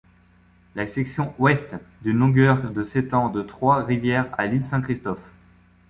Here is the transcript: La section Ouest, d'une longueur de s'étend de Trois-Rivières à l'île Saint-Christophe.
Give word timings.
La 0.73 0.87
section 0.87 1.35
Ouest, 1.37 1.75
d'une 2.01 2.17
longueur 2.17 2.71
de 2.71 2.83
s'étend 2.83 3.29
de 3.29 3.43
Trois-Rivières 3.43 4.33
à 4.35 4.47
l'île 4.47 4.63
Saint-Christophe. 4.63 5.29